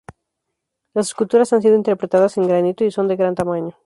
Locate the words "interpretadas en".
1.75-2.47